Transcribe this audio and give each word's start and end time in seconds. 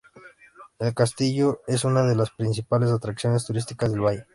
El 0.79 0.95
castillo 0.95 1.61
es 1.67 1.85
una 1.85 2.01
de 2.01 2.15
las 2.15 2.31
principales 2.31 2.89
atracciones 2.89 3.45
turísticas 3.45 3.91
del 3.91 4.01
Valle. 4.01 4.25